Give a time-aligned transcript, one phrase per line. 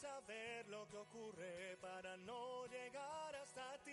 [0.00, 3.92] Saber lo que ocurre para no llegar hasta ti.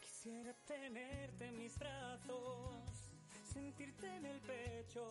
[0.00, 3.12] Quisiera tenerte en mis brazos,
[3.52, 5.04] sentirte en el pecho.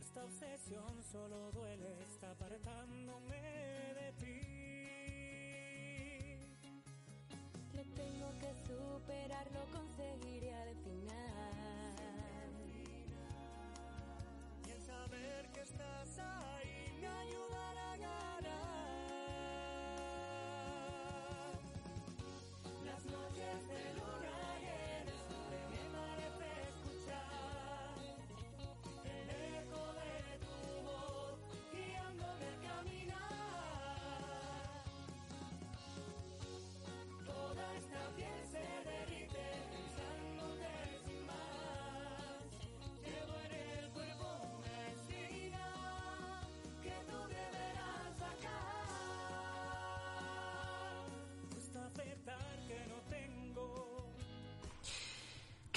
[0.00, 3.40] Esta obsesión solo duele, está apartándome
[3.94, 4.57] de ti.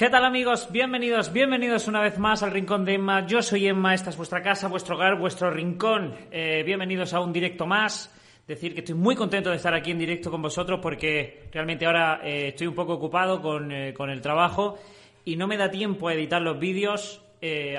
[0.02, 0.68] ¿Qué tal amigos?
[0.72, 3.28] Bienvenidos, bienvenidos una vez más al Rincón de Emma.
[3.28, 6.16] Yo soy Emma, esta es vuestra casa, vuestro hogar, vuestro rincón.
[6.32, 8.12] Eh, bienvenidos a un directo más.
[8.48, 12.20] Decir que estoy muy contento de estar aquí en directo con vosotros porque realmente ahora
[12.24, 14.80] eh, estoy un poco ocupado con, eh, con el trabajo
[15.24, 17.22] y no me da tiempo a editar los vídeos,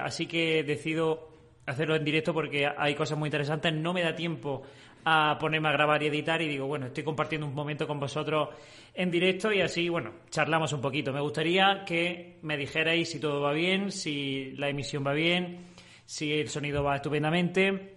[0.00, 1.28] así que decido
[1.66, 3.74] hacerlo en directo porque hay cosas muy interesantes.
[3.74, 4.62] No me da tiempo
[5.04, 8.50] a ponerme a grabar y editar y digo, bueno, estoy compartiendo un momento con vosotros
[8.94, 11.12] en directo y así, bueno, charlamos un poquito.
[11.12, 15.66] Me gustaría que me dijerais si todo va bien, si la emisión va bien,
[16.04, 17.96] si el sonido va estupendamente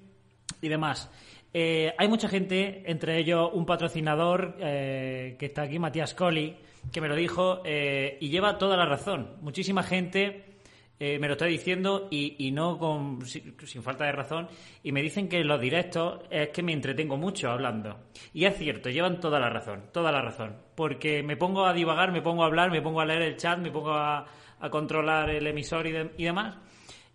[0.62, 1.12] y demás.
[1.54, 6.58] Eh, hay mucha gente, entre ellos un patrocinador eh, que está aquí, Matías Colli,
[6.92, 9.38] que me lo dijo eh, y lleva toda la razón.
[9.42, 10.55] Muchísima gente
[11.00, 14.48] eh, me lo está diciendo y, y no con, sin, falta de razón.
[14.84, 18.00] Y me dicen que en los directos es que me entretengo mucho hablando.
[18.34, 20.56] Y es cierto, llevan toda la razón, toda la razón.
[20.76, 23.60] Porque me pongo a divagar, me pongo a hablar, me pongo a leer el chat,
[23.60, 24.26] me pongo a,
[24.72, 26.58] controlar el emisor y, de- y demás.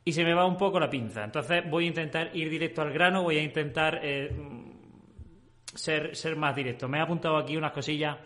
[0.05, 1.25] Y se me va un poco la pinza.
[1.25, 4.31] Entonces voy a intentar ir directo al grano, voy a intentar eh,
[5.75, 6.89] ser, ser más directo.
[6.89, 8.17] Me he apuntado aquí unas cosillas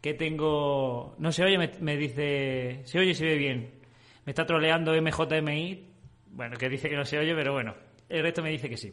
[0.00, 1.14] que tengo.
[1.18, 2.80] No se oye, me, me dice.
[2.84, 3.81] Se oye se ve bien.
[4.24, 5.88] Me está troleando MJMI.
[6.32, 7.74] Bueno, que dice que no se oye, pero bueno.
[8.08, 8.92] El resto me dice que sí.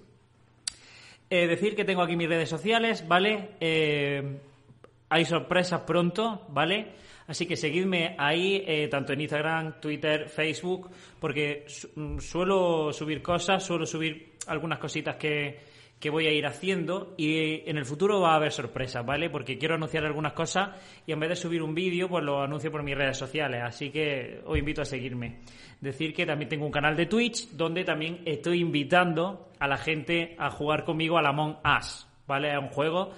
[1.30, 3.52] Eh, decir que tengo aquí mis redes sociales, ¿vale?
[3.60, 4.40] Eh,
[5.10, 6.94] hay sorpresas pronto, ¿vale?
[7.28, 11.66] Así que seguidme ahí, eh, tanto en Instagram, Twitter, Facebook, porque
[11.96, 15.60] mm, suelo subir cosas, suelo subir algunas cositas que,
[16.00, 19.30] que voy a ir haciendo y en el futuro va a haber sorpresas, ¿vale?
[19.30, 20.70] Porque quiero anunciar algunas cosas
[21.06, 23.90] y en vez de subir un vídeo, pues lo anuncio por mis redes sociales, así
[23.90, 25.40] que os invito a seguirme.
[25.82, 30.36] Decir que también tengo un canal de Twitch donde también estoy invitando a la gente
[30.38, 32.52] a jugar conmigo al Among Us, ¿vale?
[32.54, 33.12] Es un juego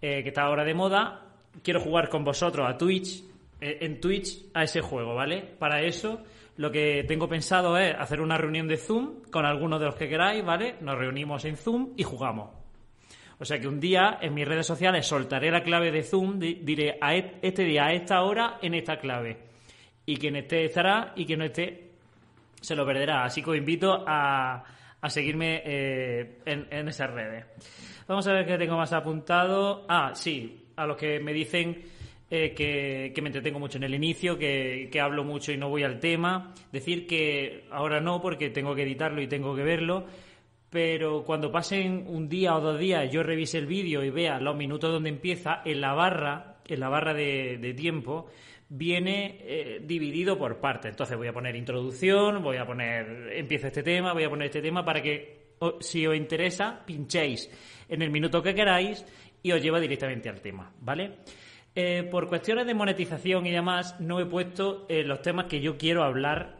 [0.00, 1.26] eh, que está ahora de moda.
[1.64, 3.24] Quiero jugar con vosotros a Twitch,
[3.60, 5.42] eh, en Twitch a ese juego, ¿vale?
[5.58, 6.22] Para eso
[6.60, 10.10] lo que tengo pensado es hacer una reunión de Zoom con algunos de los que
[10.10, 10.74] queráis, ¿vale?
[10.82, 12.50] Nos reunimos en Zoom y jugamos.
[13.38, 16.60] O sea que un día en mis redes sociales soltaré la clave de Zoom, di-
[16.62, 19.38] diré a este día, a esta hora, en esta clave.
[20.04, 21.92] Y quien esté estará y quien no esté
[22.60, 23.24] se lo perderá.
[23.24, 24.62] Así que os invito a,
[25.00, 27.46] a seguirme eh, en, en esas redes.
[28.06, 29.86] Vamos a ver qué tengo más apuntado.
[29.88, 31.82] Ah, sí, a los que me dicen
[32.32, 35.98] eh, que, me entretengo mucho en el inicio, que, hablo mucho y no voy al
[35.98, 36.54] tema.
[36.70, 40.06] Decir que ahora no, porque tengo que editarlo y tengo que verlo.
[40.70, 44.56] Pero cuando pasen un día o dos días, yo revise el vídeo y vea los
[44.56, 48.30] minutos donde empieza, en la barra, en la barra de, tiempo,
[48.68, 50.92] viene eh, dividido por partes.
[50.92, 54.62] Entonces voy a poner introducción, voy a poner empieza este tema, voy a poner este
[54.62, 55.40] tema para que
[55.80, 57.50] si os interesa pinchéis
[57.88, 59.04] en el minuto que queráis
[59.42, 61.16] y os lleva directamente al tema, ¿vale?
[61.74, 65.78] Eh, por cuestiones de monetización y demás, no he puesto eh, los temas que yo
[65.78, 66.56] quiero hablar,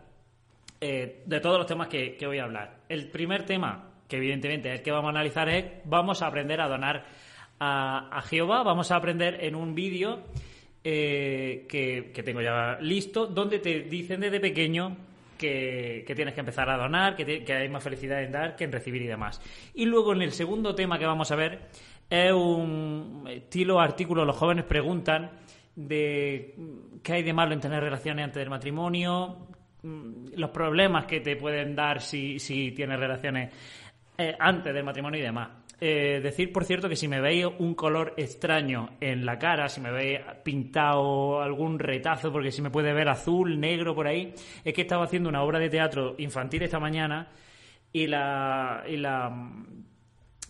[0.80, 2.78] eh, de todos los temas que, voy a hablar.
[2.88, 6.60] El primer tema, que evidentemente es el que vamos a analizar, es vamos a aprender
[6.60, 7.04] a donar
[7.58, 8.62] a, a Jehová.
[8.62, 10.20] Vamos a aprender en un vídeo
[10.82, 14.96] eh, que, que tengo ya listo, donde te dicen desde pequeño
[15.36, 19.02] que, tienes que empezar a donar, que hay más felicidad en dar que en recibir
[19.02, 19.40] y demás.
[19.74, 21.68] Y luego en el segundo tema que vamos a ver
[22.10, 25.30] es un estilo artículo, los jóvenes preguntan
[25.76, 26.54] de
[27.02, 29.46] qué hay de malo en tener relaciones antes del matrimonio,
[29.82, 33.54] mm, los problemas que te pueden dar si, si tienes relaciones
[34.18, 35.50] eh, antes del matrimonio y demás.
[35.82, 39.80] Eh, decir, por cierto, que si me veis un color extraño en la cara, si
[39.80, 44.74] me veis pintado algún retazo, porque si me puede ver azul, negro por ahí, es
[44.74, 47.28] que estaba haciendo una obra de teatro infantil esta mañana
[47.92, 49.30] y la, y la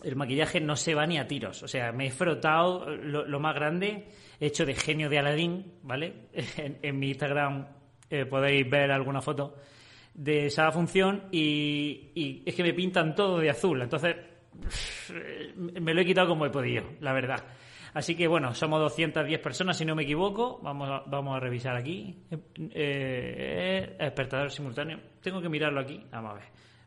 [0.03, 1.63] el maquillaje no se va ni a tiros.
[1.63, 4.07] O sea, me he frotado lo, más grande,
[4.39, 6.27] hecho de genio de Aladdin, ¿vale?
[6.81, 7.67] En, mi Instagram
[8.09, 9.55] eh, podéis ver alguna foto
[10.13, 13.81] de esa función y, y es que me pintan todo de azul.
[13.81, 14.15] Entonces,
[15.55, 17.43] me lo he quitado como he podido, la verdad.
[17.93, 20.59] Así que bueno, somos 210 personas, si no me equivoco.
[20.61, 22.23] Vamos a, vamos a revisar aquí.
[22.31, 22.37] Eh,
[22.73, 24.99] eh, espectador simultáneo.
[25.21, 26.01] Tengo que mirarlo aquí.
[26.11, 26.43] Vamos a ver.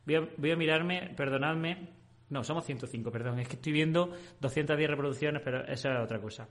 [0.06, 2.03] Voy a, voy a mirarme, perdonadme.
[2.30, 3.38] No, somos 105, perdón.
[3.38, 4.10] Es que estoy viendo
[4.40, 6.48] 210 reproducciones, pero eso es otra cosa.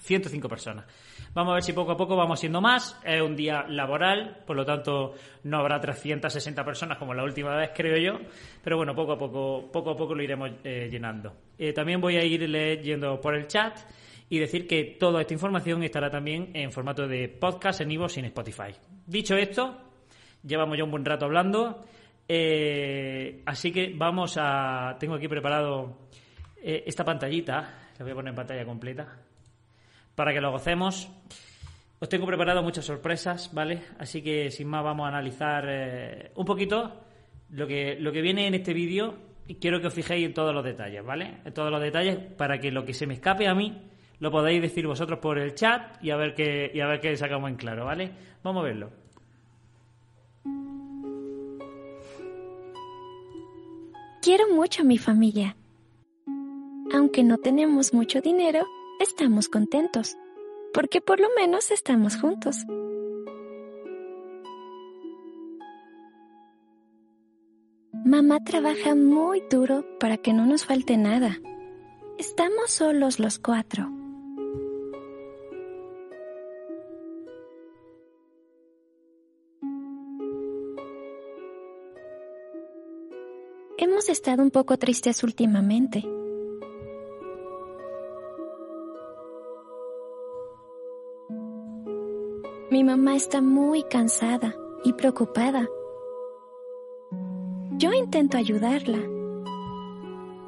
[0.00, 0.86] 105 personas.
[1.32, 3.00] Vamos a ver si poco a poco vamos siendo más.
[3.04, 7.70] Es un día laboral, por lo tanto no habrá 360 personas como la última vez,
[7.74, 8.26] creo yo.
[8.62, 11.34] Pero bueno, poco a poco, poco a poco lo iremos eh, llenando.
[11.58, 13.78] Eh, también voy a ir leyendo por el chat
[14.28, 18.24] y decir que toda esta información estará también en formato de podcast en Ivo en
[18.26, 18.74] Spotify.
[19.06, 19.76] Dicho esto,
[20.42, 21.84] llevamos ya un buen rato hablando.
[22.28, 24.96] Eh, así que vamos a.
[24.98, 26.08] Tengo aquí preparado
[26.62, 27.90] eh, esta pantallita.
[27.98, 29.06] La voy a poner en pantalla completa
[30.14, 31.08] para que lo gocemos.
[31.98, 33.82] Os tengo preparado muchas sorpresas, ¿vale?
[33.98, 37.04] Así que sin más vamos a analizar eh, un poquito
[37.50, 39.14] lo que, lo que viene en este vídeo
[39.46, 41.38] y quiero que os fijéis en todos los detalles, ¿vale?
[41.44, 43.90] En todos los detalles para que lo que se me escape a mí
[44.20, 47.16] lo podáis decir vosotros por el chat y a ver qué, y a ver qué
[47.16, 48.10] sacamos en claro, ¿vale?
[48.42, 48.90] Vamos a verlo.
[54.24, 55.54] Quiero mucho a mi familia.
[56.94, 58.64] Aunque no tenemos mucho dinero,
[58.98, 60.16] estamos contentos,
[60.72, 62.56] porque por lo menos estamos juntos.
[67.92, 71.38] Mamá trabaja muy duro para que no nos falte nada.
[72.16, 73.93] Estamos solos los cuatro.
[84.04, 86.04] Hemos estado un poco tristes últimamente.
[92.70, 94.54] Mi mamá está muy cansada
[94.84, 95.66] y preocupada.
[97.78, 98.98] Yo intento ayudarla.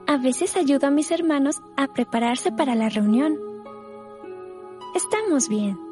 [0.06, 3.38] A veces ayudo a mis hermanos a prepararse para la reunión.
[4.94, 5.85] Estamos bien.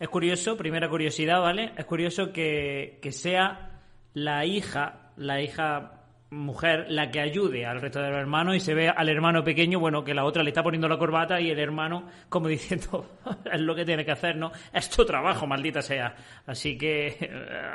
[0.00, 1.72] Es curioso, primera curiosidad, ¿vale?
[1.76, 3.82] Es curioso que, que sea
[4.14, 6.00] la hija, la hija
[6.30, 9.78] mujer, la que ayude al resto de los hermanos y se ve al hermano pequeño,
[9.78, 13.18] bueno, que la otra le está poniendo la corbata y el hermano como diciendo,
[13.52, 14.52] es lo que tiene que hacer, ¿no?
[14.72, 16.14] Es tu trabajo, maldita sea.
[16.46, 17.30] Así que eh,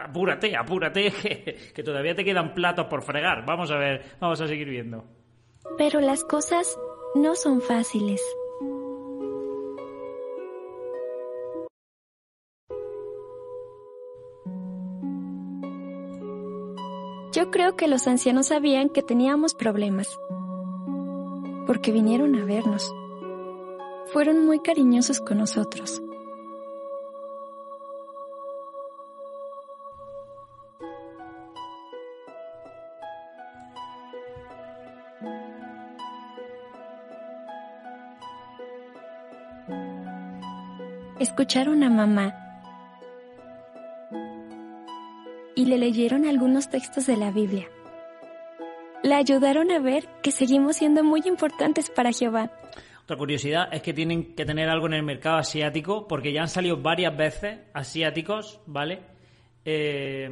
[0.06, 3.46] apúrate, apúrate, que, que todavía te quedan platos por fregar.
[3.46, 5.06] Vamos a ver, vamos a seguir viendo.
[5.78, 6.76] Pero las cosas
[7.14, 8.20] no son fáciles.
[17.56, 20.10] Creo que los ancianos sabían que teníamos problemas,
[21.66, 22.94] porque vinieron a vernos.
[24.12, 26.02] Fueron muy cariñosos con nosotros.
[41.22, 42.45] Escucharon a mamá
[45.66, 47.68] le leyeron algunos textos de la Biblia.
[49.04, 52.52] La ayudaron a ver que seguimos siendo muy importantes para Jehová.
[53.04, 56.48] Otra curiosidad es que tienen que tener algo en el mercado asiático, porque ya han
[56.48, 59.02] salido varias veces asiáticos, ¿vale?
[59.64, 60.30] Eh,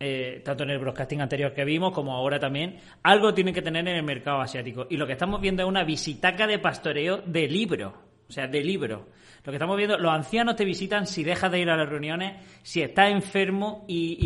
[0.00, 3.86] eh, tanto en el broadcasting anterior que vimos como ahora también, algo tienen que tener
[3.86, 4.86] en el mercado asiático.
[4.90, 8.62] Y lo que estamos viendo es una visitaca de pastoreo de libro, o sea, de
[8.62, 9.08] libro.
[9.44, 12.36] Lo que estamos viendo, los ancianos te visitan si dejas de ir a las reuniones,
[12.62, 14.16] si estás enfermo y,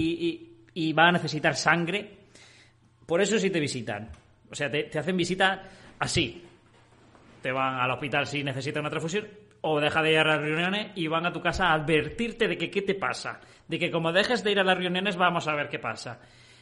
[0.74, 2.18] y, y, a necesitar sangre.
[3.06, 4.10] Por eso sí te visitan.
[4.50, 5.62] O sea, te, hacen visita
[5.98, 6.44] así.
[7.40, 9.26] Te van al hospital si necesitan una transfusión
[9.62, 12.58] o deja de ir a las reuniones y van a tu casa a advertirte de
[12.58, 13.40] que qué te pasa.
[13.66, 16.20] De que como dejes de ir a las reuniones vamos a ver qué pasa.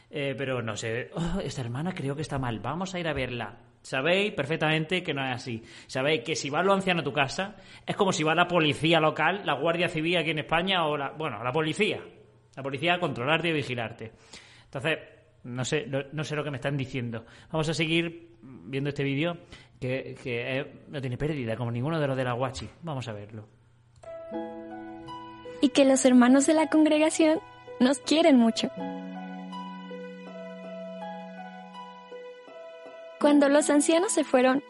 [0.09, 3.13] Eh, pero no sé, "Oh, esta hermana creo que está mal, vamos a ir a
[3.13, 3.57] verla.
[3.85, 5.61] Sabéis perfectamente que no es así.
[5.85, 8.99] Sabéis que si va lo anciano a tu casa, es como si va la policía
[8.99, 12.01] local, la Guardia Civil aquí en España o la, bueno, la policía.
[12.55, 14.11] La policía a controlarte y vigilarte.
[14.63, 14.97] Entonces,
[15.43, 17.27] no sé, no, sé lo que me están diciendo.
[17.51, 19.37] Vamos a seguir viendo este vídeo
[19.79, 22.67] que, que no tiene pérdida, como ninguno de los de la Guachi.
[22.81, 23.47] Vamos a verlo.
[25.61, 27.39] y que los hermanos de la congregación
[27.79, 28.71] nos quieren mucho.
[33.25, 34.61] Cuando los ancianos se fueron,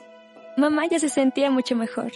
[0.55, 2.13] mamá ya se sentía mucho mejor.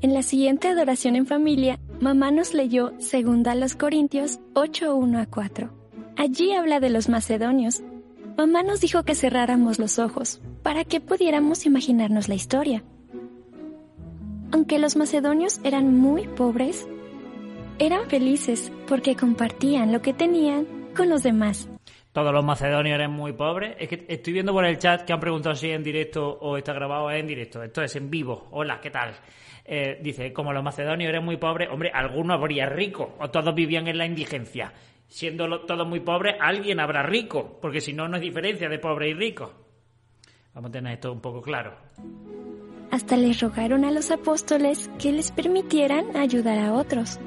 [0.00, 5.18] En la siguiente adoración en familia, mamá nos leyó segunda a los Corintios 8, 1
[5.18, 5.68] a 4.
[6.16, 7.82] Allí habla de los macedonios.
[8.36, 12.84] Mamá nos dijo que cerráramos los ojos para que pudiéramos imaginarnos la historia.
[14.52, 16.86] Aunque los macedonios eran muy pobres,
[17.80, 21.68] eran felices porque compartían lo que tenían con los demás.
[22.12, 23.74] Todos los macedonios eran muy pobres.
[23.78, 26.58] Es que estoy viendo por el chat que han preguntado si es en directo o
[26.58, 27.10] está grabado.
[27.10, 27.62] En directo.
[27.62, 28.48] Esto es en vivo.
[28.50, 29.14] Hola, ¿qué tal?
[29.64, 33.16] Eh, dice, como los macedonios eran muy pobres, hombre, alguno habría rico.
[33.18, 34.74] O todos vivían en la indigencia.
[35.06, 37.58] Siendo todos muy pobres, alguien habrá rico.
[37.62, 39.54] Porque si no, no es diferencia de pobre y rico.
[40.52, 41.74] Vamos a tener esto un poco claro.
[42.90, 47.18] Hasta les rogaron a los apóstoles que les permitieran ayudar a otros.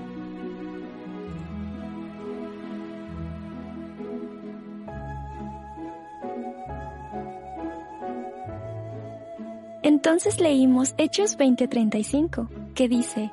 [9.96, 13.32] Entonces leímos Hechos 20:35, que dice,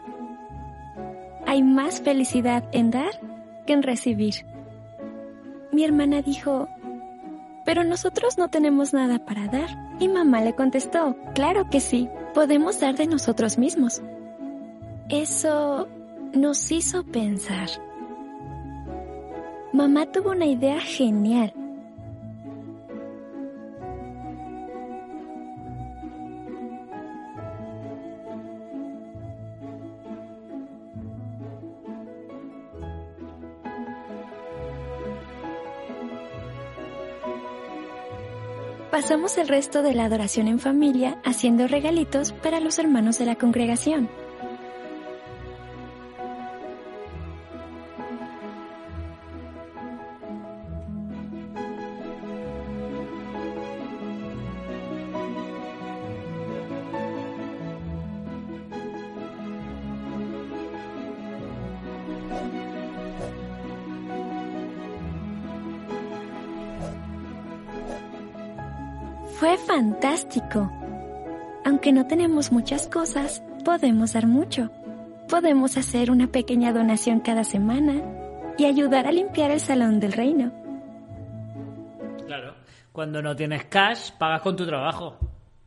[1.45, 3.19] Hay más felicidad en dar
[3.67, 4.47] que en recibir.
[5.73, 6.69] Mi hermana dijo,
[7.65, 9.97] pero nosotros no tenemos nada para dar.
[9.99, 14.01] Y mamá le contestó, claro que sí, podemos dar de nosotros mismos.
[15.09, 15.89] Eso
[16.33, 17.71] nos hizo pensar.
[19.73, 21.53] Mamá tuvo una idea genial.
[39.03, 43.35] Pasamos el resto de la adoración en familia haciendo regalitos para los hermanos de la
[43.35, 44.09] congregación.
[71.65, 74.71] Aunque no tenemos muchas cosas, podemos dar mucho.
[75.29, 78.03] Podemos hacer una pequeña donación cada semana
[78.59, 80.53] y ayudar a limpiar el salón del reino.
[82.27, 82.55] Claro.
[82.93, 85.19] Cuando no tienes cash, pagas con tu trabajo.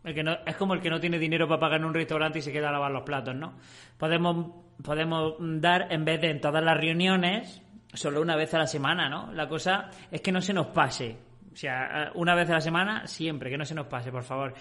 [0.04, 2.40] El que no, es como el que no tiene dinero para pagar en un restaurante
[2.40, 3.54] y se queda a lavar los platos, ¿no?
[3.98, 4.52] Podemos,
[4.84, 9.10] podemos dar, en vez de en todas las reuniones, solo una vez a la semana,
[9.10, 9.32] ¿no?
[9.34, 11.18] La cosa es que no se nos pase.
[11.56, 14.54] O sea, una vez a la semana, siempre, que no se nos pase, por favor.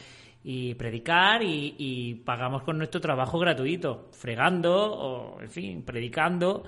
[0.44, 6.62] Y predicar y, pagamos con nuestro trabajo gratuito, fregando o, en fin, predicando.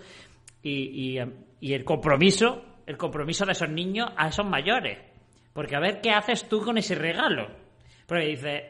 [0.65, 1.21] Y,
[1.61, 4.99] y, el compromiso, el compromiso de esos niños a esos mayores.
[5.53, 7.47] Porque a ver qué haces tú con ese regalo.
[8.05, 8.63] Porque dices,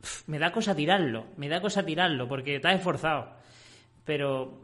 [0.00, 3.36] "Pf, me da cosa tirarlo, me da cosa tirarlo, porque has esforzado.
[4.04, 4.58] Pero,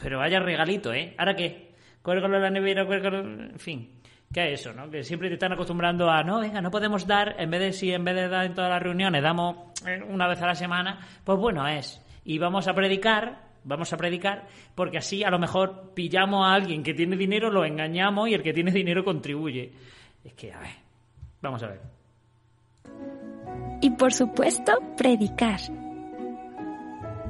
[0.00, 1.16] pero vaya regalito, ¿eh?
[1.18, 1.74] ¿Ahora qué?
[2.00, 4.03] Cuélgalo en la nevera, cuélgalo, en fin.
[4.34, 4.90] ¿Qué es eso, no?
[4.90, 7.92] Que siempre te están acostumbrando a, no, venga, no podemos dar, en vez de si
[7.92, 9.72] en vez de dar en todas las reuniones damos
[10.08, 12.02] una vez a la semana, pues bueno es.
[12.24, 16.82] Y vamos a predicar, vamos a predicar, porque así a lo mejor pillamos a alguien
[16.82, 19.72] que tiene dinero, lo engañamos y el que tiene dinero contribuye.
[20.24, 20.74] Es que, a ver,
[21.40, 21.80] vamos a ver.
[23.82, 25.60] Y por supuesto, predicar,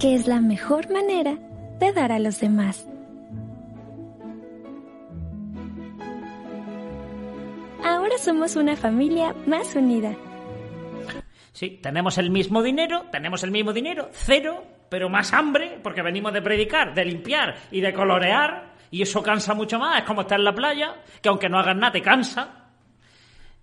[0.00, 1.36] que es la mejor manera
[1.78, 2.88] de dar a los demás.
[7.84, 10.16] Ahora somos una familia más unida.
[11.52, 16.32] Sí, tenemos el mismo dinero, tenemos el mismo dinero, cero, pero más hambre, porque venimos
[16.32, 20.38] de predicar, de limpiar y de colorear, y eso cansa mucho más, es como estar
[20.38, 22.70] en la playa, que aunque no hagas nada te cansa.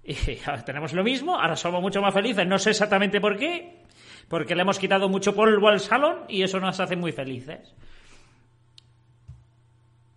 [0.04, 3.84] Y ahora tenemos lo mismo, ahora somos mucho más felices, no sé exactamente por qué,
[4.28, 7.74] porque le hemos quitado mucho polvo al salón y eso nos hace muy felices.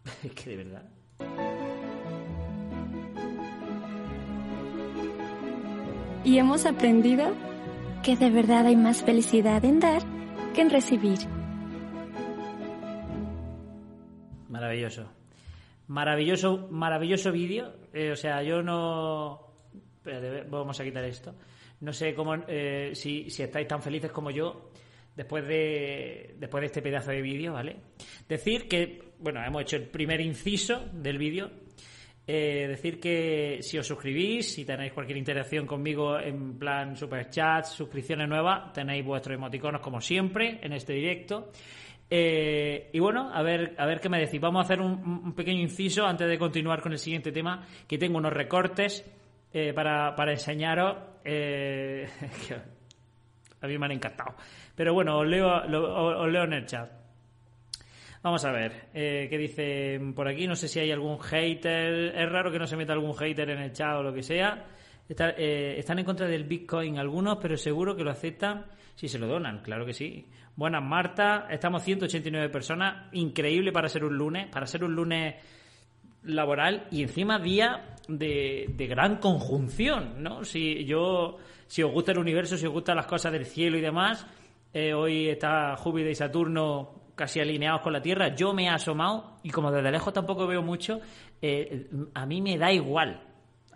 [0.22, 1.53] Es que de verdad.
[6.24, 7.34] Y hemos aprendido
[8.02, 10.02] que de verdad hay más felicidad en dar
[10.54, 11.18] que en recibir.
[14.48, 15.10] Maravilloso.
[15.88, 17.74] Maravilloso, maravilloso vídeo.
[17.92, 19.40] Eh, o sea, yo no.
[20.50, 21.34] Vamos a quitar esto.
[21.80, 24.70] No sé cómo eh, si, si estáis tan felices como yo
[25.16, 27.76] después de después de este pedazo de vídeo, ¿vale?
[28.28, 31.50] Decir que, bueno, hemos hecho el primer inciso del vídeo.
[32.26, 37.66] Eh, decir que si os suscribís, si tenéis cualquier interacción conmigo en plan super chat,
[37.66, 41.50] suscripciones nuevas, tenéis vuestros emoticonos como siempre en este directo.
[42.08, 44.40] Eh, y bueno, a ver, a ver qué me decís.
[44.40, 48.16] Vamos a hacer un, pequeño inciso antes de continuar con el siguiente tema, que tengo
[48.16, 49.04] unos recortes
[49.52, 50.96] eh, para, para enseñaros.
[53.60, 54.34] a mí me han encantado.
[54.74, 57.03] Pero bueno, leo, os leo en el chat.
[58.24, 60.46] Vamos a ver, eh, ¿qué dice por aquí?
[60.46, 62.16] No sé si hay algún hater.
[62.16, 64.64] Es raro que no se meta algún hater en el chat o lo que sea.
[65.06, 68.64] Eh, están en contra del Bitcoin algunos, pero seguro que lo aceptan
[68.94, 70.26] si se lo donan, claro que sí.
[70.56, 71.48] Buenas, Marta.
[71.50, 73.12] Estamos 189 personas.
[73.12, 74.48] Increíble para ser un lunes.
[74.50, 75.34] Para ser un lunes
[76.22, 80.44] laboral y encima día de, de gran conjunción, ¿no?
[80.44, 83.82] Si yo, si os gusta el universo, si os gustan las cosas del cielo y
[83.82, 84.26] demás,
[84.72, 88.34] eh, hoy está Júpiter y Saturno casi alineados con la Tierra.
[88.34, 91.00] Yo me he asomado y como desde lejos tampoco veo mucho,
[91.40, 93.20] eh, a mí me da igual.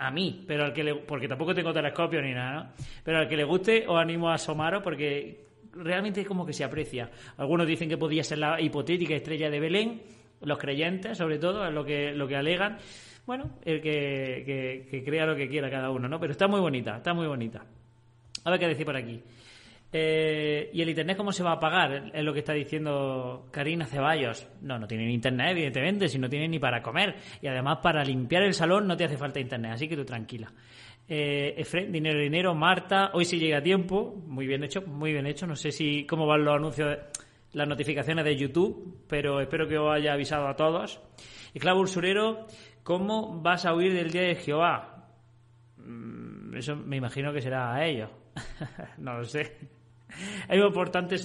[0.00, 2.72] A mí, pero al que le, porque tampoco tengo telescopio ni nada.
[3.02, 7.10] Pero al que le guste os animo a asomaros porque realmente como que se aprecia.
[7.36, 10.02] Algunos dicen que podía ser la hipotética estrella de Belén,
[10.42, 12.78] los creyentes, sobre todo, es lo que, lo que alegan.
[13.26, 16.20] Bueno, el que crea lo que quiera cada uno, ¿no?
[16.20, 17.66] Pero está muy bonita, está muy bonita.
[18.44, 19.22] A ver qué decir por aquí.
[19.90, 22.10] Eh, ¿Y el internet cómo se va a pagar?
[22.12, 24.46] Es lo que está diciendo Karina Ceballos.
[24.60, 27.16] No, no tienen internet, evidentemente, si no tienen ni para comer.
[27.40, 30.52] Y además, para limpiar el salón no te hace falta internet, así que tú tranquila.
[31.08, 34.22] Eh, Efren, dinero, dinero, Marta, hoy sí llega a tiempo.
[34.26, 35.46] Muy bien hecho, muy bien hecho.
[35.46, 36.98] No sé si cómo van los anuncios,
[37.52, 41.00] las notificaciones de YouTube, pero espero que os haya avisado a todos.
[41.54, 42.46] Y Clavo Ursurero,
[42.82, 45.08] ¿cómo vas a huir del día de Jehová?
[45.78, 48.10] Mm, Eso me imagino que será a ellos.
[48.98, 49.77] no lo sé.
[50.48, 51.16] Es muy importante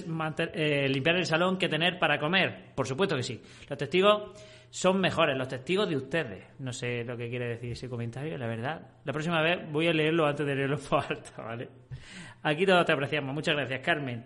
[0.54, 2.72] eh, limpiar el salón que tener para comer.
[2.74, 3.40] Por supuesto que sí.
[3.68, 4.32] Los testigos
[4.70, 6.46] son mejores, los testigos de ustedes.
[6.58, 8.86] No sé lo que quiere decir ese comentario, la verdad.
[9.04, 11.68] La próxima vez voy a leerlo antes de leerlo por alto, ¿vale?
[12.42, 13.34] Aquí todos te apreciamos.
[13.34, 14.24] Muchas gracias, Carmen.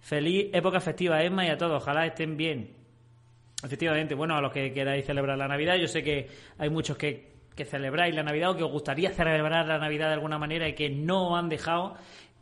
[0.00, 1.82] Feliz época festiva, Emma, y a todos.
[1.82, 2.76] Ojalá estén bien.
[3.62, 7.32] Efectivamente, bueno, a los que queráis celebrar la Navidad, yo sé que hay muchos que,
[7.54, 10.74] que celebráis la Navidad o que os gustaría celebrar la Navidad de alguna manera y
[10.74, 11.94] que no han dejado.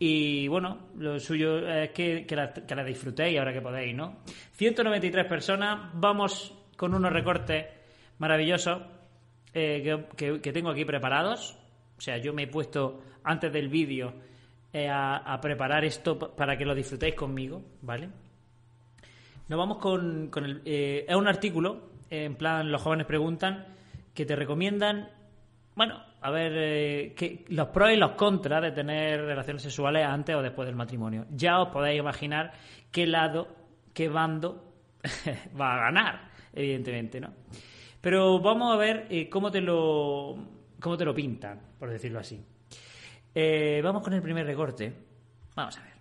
[0.05, 4.17] Y bueno, lo suyo es que, la, disfrutéis ahora que podéis, ¿no?
[4.55, 7.67] 193 personas, vamos con unos recortes
[8.19, 8.83] maravillosos
[9.55, 11.57] eh, que, que- tengo aquí preparados.
[11.97, 14.13] O sea, yo me he puesto antes del vídeo
[14.73, 18.09] eh, a, a preparar esto pa- para que lo disfrutéis conmigo, ¿vale?
[19.47, 20.63] Nos vamos con, con el...
[20.65, 23.67] eh, es un artículo, en plan, los jóvenes preguntan,
[24.15, 25.09] que te recomiendan,
[25.77, 30.41] bueno, a ver, eh, los pros y los contras de tener relaciones sexuales antes o
[30.41, 31.27] después del matrimonio.
[31.31, 32.53] Ya os podéis imaginar
[32.93, 33.49] qué lado,
[33.93, 34.73] qué bando
[35.61, 37.35] va a ganar, evidentemente, ¿no?
[38.01, 40.37] Pero vamos a ver eh, cómo te lo
[40.81, 42.45] cómo te lo pintan, por decirlo así.
[43.35, 44.93] Eh, vamos con el primer recorte.
[45.57, 45.93] Vamos a ver.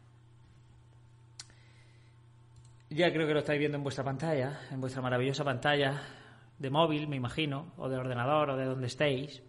[2.89, 5.99] Ya creo que lo estáis viendo en vuestra pantalla, en vuestra maravillosa pantalla
[6.59, 9.41] de móvil, me imagino, o de ordenador, o de donde estéis.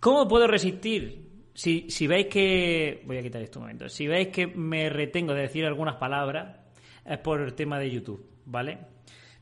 [0.00, 1.28] ¿Cómo puedo resistir?
[1.52, 3.02] Si, si veis que...
[3.04, 3.88] Voy a quitar esto un momento.
[3.88, 6.58] Si veis que me retengo de decir algunas palabras,
[7.04, 8.78] es por el tema de YouTube, ¿vale?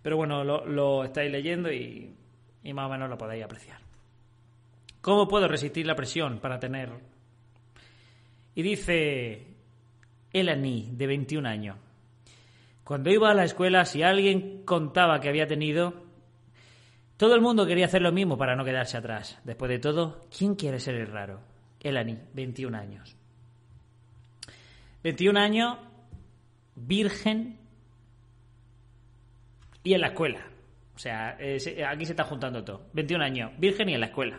[0.03, 2.12] Pero bueno, lo, estáis leyendo y,
[2.64, 3.79] y más o menos lo podéis apreciar.
[5.01, 6.90] ¿Cómo puedo resistir la presión para tener...
[8.55, 9.47] Y dice
[10.33, 11.77] Elani, de 21 años.
[12.83, 16.08] Cuando iba a la escuela, si alguien contaba que había tenido,
[17.18, 19.38] todo el mundo quería hacer lo mismo para no quedarse atrás.
[19.44, 21.40] Después de todo, ¿quién quiere ser el raro?
[21.81, 23.14] Elani, 21 años.
[25.04, 25.76] 21 años,
[26.74, 27.59] virgen
[29.85, 30.40] y en la escuela.
[30.94, 32.87] O sea, se- aquí se está juntando todo.
[32.92, 34.38] 21 años, virgen y en la escuela.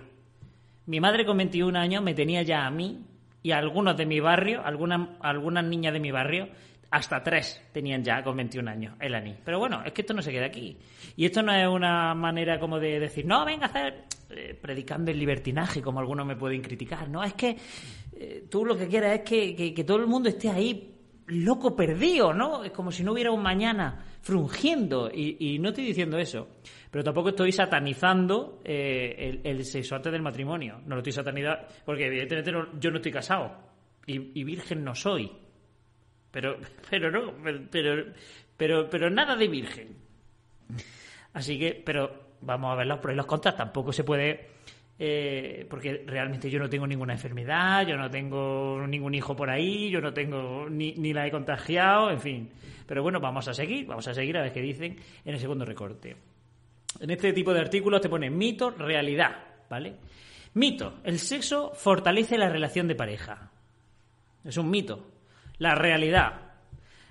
[0.86, 3.06] Mi madre con 21 años me tenía ya a mí
[3.42, 6.50] y a algunos de mi barrio, algunas, algunas niñas de mi barrio,
[6.92, 9.36] hasta tres tenían ya con 21 años el ANI.
[9.46, 10.78] Pero bueno, es que esto no se queda aquí.
[11.16, 15.12] Y esto no es una manera como de decir, no, venga a hacer eh, predicando
[15.12, 17.08] el libertinaje, como algunos me pueden criticar.
[17.10, 17.56] No, es que
[18.14, 20.96] eh, tú lo que quieres es que, que- que todo el mundo esté ahí
[21.28, 22.64] loco perdido, ¿no?
[22.64, 25.12] Es como si no hubiera un mañana frungiendo.
[25.14, 26.48] Y, y no estoy diciendo eso.
[26.90, 30.82] Pero tampoco estoy satanizando eh, el, el sexo antes del matrimonio.
[30.88, 33.52] No lo estoy satanizando porque evidentemente no- yo no estoy casado.
[34.08, 35.32] y, y virgen no soy.
[36.32, 36.58] Pero,
[36.90, 37.34] pero no,
[37.72, 38.06] pero,
[38.56, 39.96] pero, pero nada de virgen.
[41.34, 43.56] Así que, pero vamos a ver los pros y los contras.
[43.56, 44.48] Tampoco se puede,
[44.98, 49.90] eh, porque realmente yo no tengo ninguna enfermedad, yo no tengo ningún hijo por ahí,
[49.90, 52.50] yo no tengo ni, ni la he contagiado, en fin.
[52.86, 55.66] Pero bueno, vamos a seguir, vamos a seguir a ver qué dicen en el segundo
[55.66, 56.16] recorte.
[57.00, 59.38] En este tipo de artículos te pone mito, realidad,
[59.70, 59.96] ¿vale?
[60.56, 63.52] Mito, el sexo fortalece la relación de pareja.
[64.44, 65.19] Es un mito.
[65.60, 66.34] La realidad.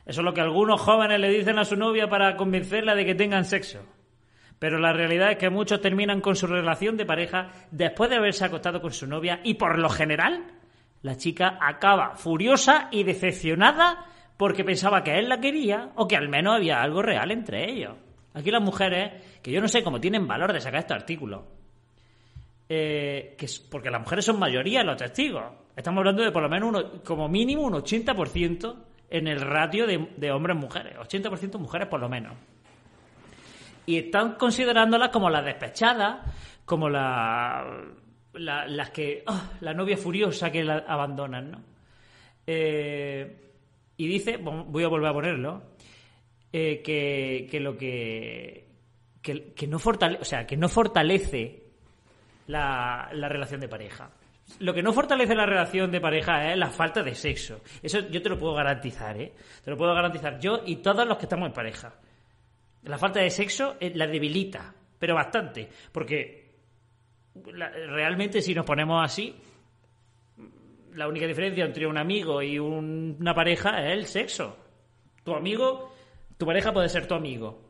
[0.05, 3.15] Eso es lo que algunos jóvenes le dicen a su novia para convencerla de que
[3.15, 3.81] tengan sexo.
[4.59, 8.45] Pero la realidad es que muchos terminan con su relación de pareja después de haberse
[8.45, 10.47] acostado con su novia y por lo general
[11.03, 14.07] la chica acaba furiosa y decepcionada
[14.37, 17.95] porque pensaba que él la quería o que al menos había algo real entre ellos.
[18.35, 21.47] Aquí las mujeres, que yo no sé cómo tienen valor de sacar este artículo,
[22.69, 25.45] eh, que es, porque las mujeres son mayoría los testigos.
[25.77, 28.77] Estamos hablando de por lo menos uno, como mínimo un 80%
[29.11, 30.97] en el ratio de, de hombres-mujeres.
[30.97, 32.35] 80% mujeres por lo menos.
[33.87, 36.19] Y están considerándolas como las despechadas,
[36.67, 37.85] como la,
[38.35, 39.25] la- las que.
[39.27, 41.63] oh, la novia furiosa que la abandonan, ¿no?
[42.47, 43.45] Eh,
[43.97, 45.63] y dice, voy a volver a ponerlo,
[46.53, 48.69] eh, que, que lo que,
[49.23, 51.68] que, no o sea, que no fortalece
[52.49, 54.11] la, la relación de pareja.
[54.61, 57.61] Lo que no fortalece la relación de pareja es la falta de sexo.
[57.83, 59.33] Eso yo te lo puedo garantizar, ¿eh?
[59.65, 61.95] Te lo puedo garantizar yo y todos los que estamos en pareja.
[62.85, 65.69] La falta de sexo eh, la debilita, pero bastante.
[65.93, 66.49] Porque
[67.45, 69.35] realmente si nos ponemos así,
[70.95, 74.57] la única diferencia entre un amigo y un- una pareja es el sexo.
[75.23, 75.93] Tu amigo,
[76.37, 77.61] tu pareja puede ser tu amigo,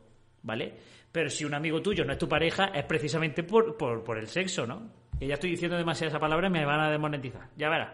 [0.43, 0.73] ¿vale?
[1.11, 4.27] Pero si un amigo tuyo no es tu pareja, es precisamente por, por, por el
[4.27, 4.91] sexo, ¿no?
[5.19, 7.93] Que ya estoy diciendo demasiada esa palabra y me van a desmonetizar, ya verás.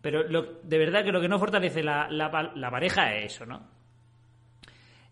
[0.00, 3.44] Pero lo- de verdad que lo que no fortalece la, la la pareja es eso,
[3.46, 3.66] ¿no?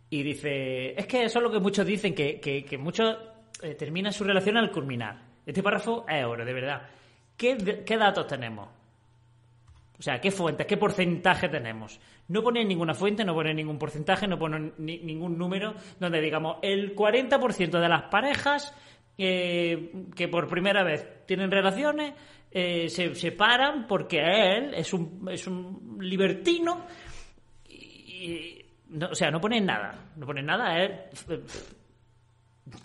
[0.09, 3.17] Y dice, es que eso es lo que muchos dicen, que, que, que muchos
[3.62, 5.21] eh, terminan su relación al culminar.
[5.45, 6.83] Este párrafo es oro, de verdad.
[7.37, 8.69] ¿Qué, qué datos tenemos?
[9.99, 11.99] O sea, ¿qué fuentes, qué porcentaje tenemos?
[12.29, 16.59] No pone ninguna fuente, no pone ningún porcentaje, no pone ni- ningún número donde digamos
[16.63, 18.75] el 40% de las parejas
[19.17, 22.13] eh, que por primera vez tienen relaciones
[22.51, 26.85] eh, se separan porque él es un, es un libertino
[27.69, 31.27] y, no, o sea, no pone nada, no pone nada, es,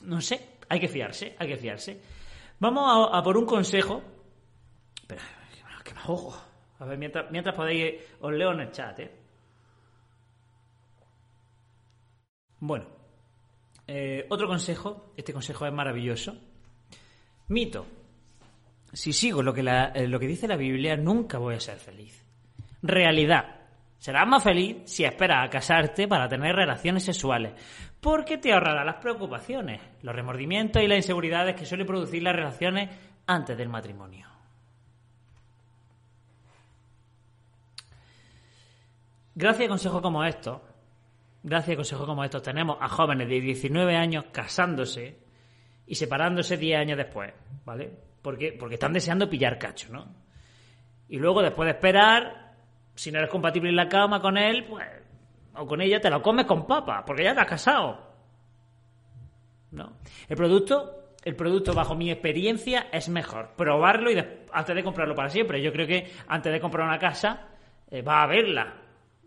[0.04, 2.02] no sé, hay que fiarse, hay que fiarse.
[2.60, 4.02] Vamos a, por un consejo.
[5.02, 5.22] Espera,
[5.84, 6.36] que me ahogo.
[6.82, 9.12] A ver, mientras, mientras podéis, os leo en el chat, ¿eh?
[12.60, 12.88] Bueno,
[13.86, 16.36] eh, otro consejo, este consejo es maravilloso.
[17.50, 17.86] Mito.
[18.94, 22.26] Si sigo lo que, eh, lo que dice la Biblia, nunca voy a ser feliz.
[22.82, 23.60] Realidad.
[24.00, 27.54] Serás más feliz si esperas a casarte para tener relaciones sexuales,
[28.00, 32.90] porque te ahorrará las preocupaciones, los remordimientos y las inseguridades que suelen producir las relaciones
[33.28, 34.31] antes del matrimonio.
[39.34, 40.60] Gracias a consejos como estos,
[41.44, 45.20] gracias a consejos como estos, tenemos a jóvenes de 19 años casándose
[45.86, 47.34] y separándose 10 años después,
[47.66, 47.92] ¿vale?
[48.22, 50.06] Porque, porque están deseando pillar cacho, ¿no?
[51.08, 52.56] Y luego, después de esperar,
[52.96, 54.88] si no eres compatible en la cama con él, pues,
[55.56, 58.12] o con ella, te lo comes con papa, porque ya te has casado.
[59.72, 59.94] ¿No?
[60.28, 65.30] El producto, el producto, bajo mi experiencia, es mejor probarlo y antes de comprarlo para
[65.30, 65.62] siempre.
[65.62, 67.48] Yo creo que antes de comprar una casa,
[67.90, 68.81] eh, va a verla.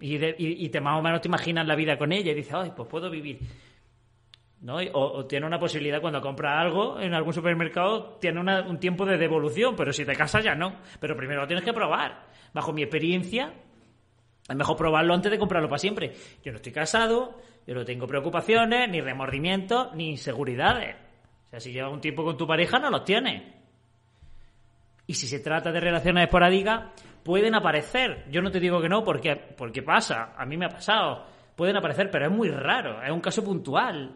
[0.07, 2.53] Y, de- y- te más o menos te imaginas la vida con ella y dices,
[2.53, 3.39] ay, pues puedo vivir.
[4.61, 4.77] ¿no?
[4.93, 9.17] O tiene una posibilidad cuando compra algo en algún supermercado, tiene una- un tiempo de
[9.17, 10.77] devolución, pero si te casas ya no.
[11.01, 12.27] Pero primero lo tienes que probar.
[12.53, 13.55] Bajo mi experiencia,
[14.47, 16.13] es mejor probarlo antes de comprarlo para siempre.
[16.45, 20.97] Yo no estoy casado, yo no tengo preocupaciones, ni remordimientos, ni inseguridades.
[21.47, 23.43] O sea, si llevas un tiempo con tu pareja, no los tienes.
[25.07, 26.91] Y si se trata de relaciones esporádicas,
[27.25, 28.27] pueden aparecer.
[28.31, 30.35] Yo no te digo que no, porque, porque pasa.
[30.37, 31.25] A mí me ha pasado.
[31.57, 33.03] Pueden aparecer, pero es muy raro.
[33.03, 34.15] Es un caso puntual.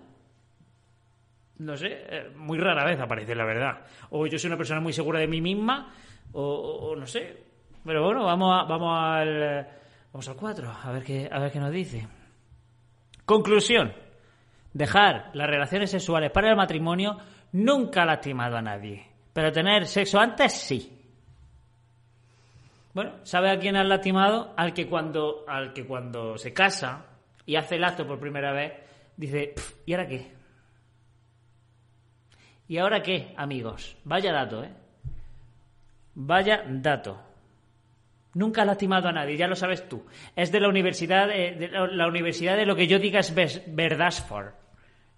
[1.59, 3.81] No sé, eh, muy rara vez aparece, la verdad.
[4.11, 5.92] O yo soy una persona muy segura de mí misma,
[6.33, 7.42] o, no sé.
[7.85, 9.66] Pero bueno, vamos, a- vamos al.
[10.12, 12.07] Vamos al 4, a ver qué, a ver qué nos dice.
[13.25, 13.92] Conclusión.
[14.73, 17.16] Dejar las relaciones sexuales para el matrimonio
[17.53, 19.07] nunca ha lastimado a nadie.
[19.33, 20.98] Pero tener sexo antes sí.
[22.94, 24.53] Bueno, ¿sabe a quién has lastimado?
[24.57, 27.07] Al que cuando, al que cuando se casa
[27.46, 28.72] y hace el acto por primera vez,
[29.16, 30.33] dice, "Pf, ¿y ahora qué?
[32.66, 33.96] ¿Y ahora qué, amigos?
[34.05, 34.70] Vaya dato, ¿eh?
[36.14, 37.18] Vaya dato.
[38.35, 40.05] Nunca ha lastimado a nadie, ya lo sabes tú.
[40.37, 43.62] Es de la universidad de, de la, universidad de lo que yo diga es ves-
[43.68, 44.55] Verdasfor.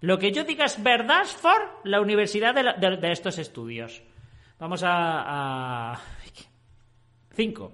[0.00, 4.02] Lo que yo diga es Verdasfor, la universidad de, estos estudios.
[4.58, 5.98] Vamos a...
[7.32, 7.72] Cinco.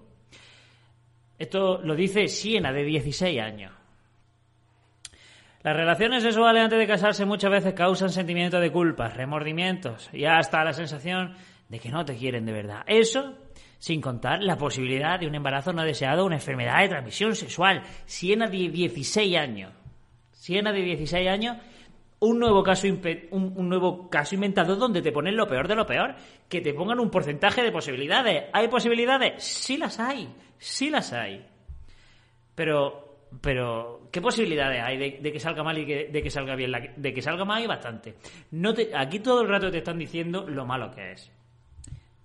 [1.39, 3.73] Esto lo dice Siena, de 16 años.
[5.63, 10.63] Las relaciones sexuales antes de casarse muchas veces causan sentimientos de culpa, remordimientos y hasta
[10.63, 11.35] la sensación
[11.69, 12.85] de que no te quieren de verdad.
[12.87, 13.35] Eso
[13.79, 17.83] sin contar la posibilidad de un embarazo no deseado una enfermedad de transmisión sexual.
[18.07, 19.73] Siena de 16 años.
[20.33, 21.57] Siena de 16 años,
[22.21, 25.87] un nuevo caso un, un nuevo caso inventado donde te ponen lo peor de lo
[25.87, 26.15] peor,
[26.49, 28.45] que te pongan un porcentaje de posibilidades.
[28.53, 29.43] ¿Hay posibilidades?
[29.43, 31.45] Sí las hay, sí las hay.
[32.55, 36.73] Pero, pero, ¿qué posibilidades hay de, que salga mal y que- de que salga bien?
[36.97, 38.15] De que salga mal hay bastante.
[38.53, 41.31] No te- aquí todo el rato te están diciendo lo malo que es.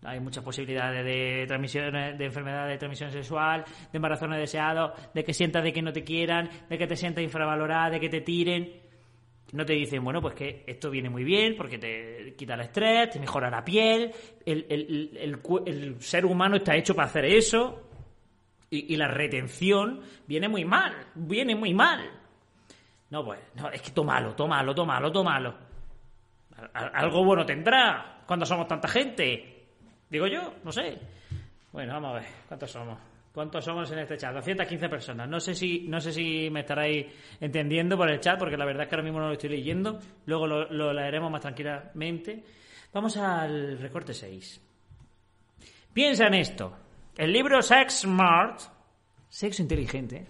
[0.04, 5.23] Hay muchas posibilidades de transmisión, de enfermedad de transmisión sexual, de embarazo no deseado, de
[5.23, 8.21] que sientas de que no te quieran, de que te sientas infravalorada, de que te
[8.21, 8.81] tiren.
[9.54, 13.10] No te dicen, bueno, pues que esto viene muy bien porque te quita el estrés,
[13.10, 14.12] te mejora la piel,
[14.46, 17.90] el, el- el- ser humano está hecho para hacer eso
[18.70, 22.10] y, la retención viene muy mal, viene muy mal.
[23.10, 25.54] No, pues, no, es que tómalo, tómalo, tómalo, tómalo.
[26.56, 29.66] Al- al- Algo bueno tendrá cuando somos tanta gente.
[30.10, 30.98] Digo yo, no sé.
[31.74, 32.98] Bueno, vamos a ver, ¿cuántos somos?
[33.34, 34.34] ¿Cuántos somos en este chat?
[34.34, 35.30] 215 personas.
[35.30, 37.08] No sé si, no sé si me estaréis
[37.39, 40.00] entendiendo por el chat, porque la verdad es que ahora mismo no lo estoy leyendo.
[40.26, 42.44] Luego lo, lo leeremos más tranquilamente.
[42.94, 44.62] Vamos al recorte 6.
[45.94, 46.74] Piensa en esto.
[47.17, 48.60] El libro Sex Smart,
[49.30, 50.26] Sexo Inteligente,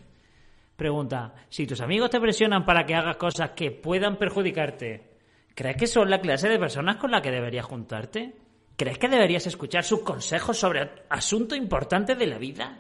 [0.75, 5.17] pregunta, si tus amigos te presionan para que hagas cosas que puedan perjudicarte,
[5.55, 8.35] ¿crees que son la clase de personas con la que deberías juntarte?
[8.75, 12.79] ¿Crees que deberías escuchar sus consejos sobre asuntos importantes de la vida?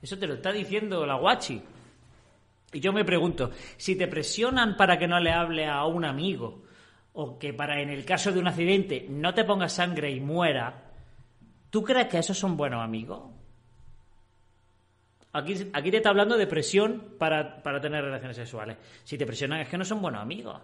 [0.00, 1.62] Eso te lo está diciendo la guachi.
[2.72, 6.64] Y yo me pregunto, si te presionan para que no le hable a un amigo,
[7.14, 10.92] o que para en el caso de un accidente no te pongas sangre y muera,
[11.70, 13.22] ¿tú crees que esos son buenos amigos?
[15.32, 18.76] Aquí, aquí te está hablando de presión para, para tener relaciones sexuales.
[19.04, 20.60] Si te presionan es que no son buenos amigos.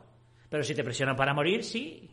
[0.48, 2.10] Pero si te presionan para morir, sí.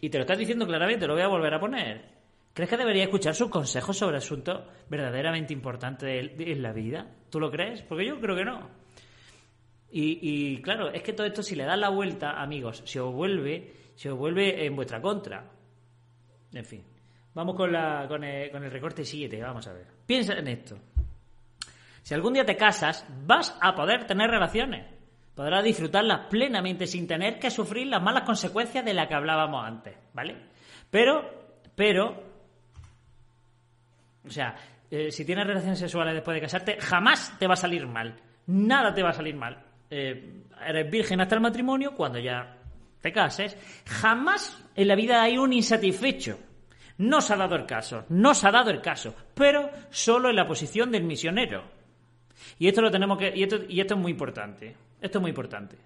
[0.00, 2.13] Y te lo estás diciendo claramente, lo voy a volver a poner.
[2.54, 7.06] ¿Crees que debería escuchar sus consejos sobre asuntos verdaderamente importantes en la vida?
[7.28, 7.82] ¿Tú lo crees?
[7.82, 8.70] Porque yo creo que no.
[9.90, 13.72] Y, claro, es que todo esto, si le das la vuelta, amigos, se os vuelve,
[13.94, 15.50] se os vuelve en vuestra contra.
[16.52, 16.84] En fin.
[17.34, 19.86] Vamos con, el, con el recorte 7, vamos a ver.
[20.06, 20.78] Piensa en esto.
[22.02, 24.84] Si algún día te casas, vas a poder tener relaciones.
[25.34, 29.96] Podrás disfrutarlas plenamente sin tener que sufrir las malas consecuencias de las que hablábamos antes,
[30.12, 30.36] ¿vale?
[30.90, 31.28] Pero,
[31.74, 32.33] pero,
[34.26, 34.54] o sea,
[34.90, 38.14] eh, si tienes relaciones sexuales después de casarte, jamás te va a salir mal.
[38.46, 39.58] Nada te va a salir mal.
[39.90, 42.58] Eh, eres virgen hasta el matrimonio, cuando ya
[43.00, 43.56] te cases,
[43.86, 46.38] jamás en la vida hay un insatisfecho.
[46.98, 50.36] No se ha dado el caso, no se ha dado el caso, pero solo en
[50.36, 51.64] la posición del misionero.
[52.58, 53.32] Y esto lo tenemos que.
[53.34, 54.76] Y esto, y esto es muy importante.
[55.00, 55.76] Esto es muy importante.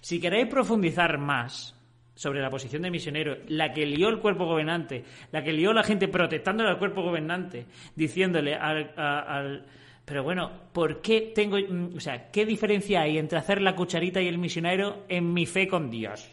[0.00, 1.77] Si queréis profundizar más
[2.18, 5.84] sobre la posición del misionero, la que lió el cuerpo gobernante, la que lió la
[5.84, 8.92] gente protestándole al cuerpo gobernante, diciéndole al.
[8.96, 9.64] al-
[10.04, 11.58] pero bueno, ¿por qué tengo.
[11.58, 15.46] mm, O sea, ¿qué diferencia hay entre hacer la cucharita y el misionero en mi
[15.46, 16.28] fe con Dios?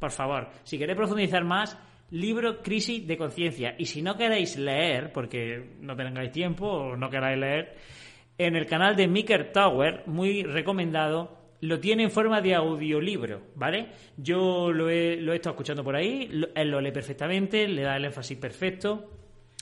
[0.00, 1.78] Por favor, si queréis profundizar más,
[2.10, 3.76] libro Crisis de Conciencia.
[3.78, 7.76] Y si no queréis leer, porque no tengáis tiempo o no queráis leer,
[8.36, 13.88] en el canal de Miker Tower, muy recomendado, lo tiene en forma de audiolibro, ¿vale?
[14.16, 17.96] Yo lo he, lo he estado escuchando por ahí, él lo lee perfectamente, le da
[17.96, 19.10] el énfasis perfecto.